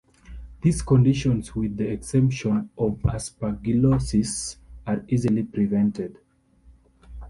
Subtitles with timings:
[0.63, 4.55] These conditions, with the exception of aspergillosis,
[4.87, 6.17] are easily prevented.